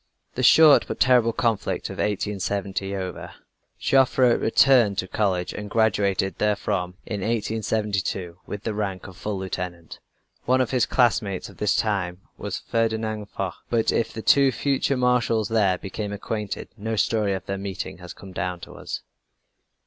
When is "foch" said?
13.27-13.61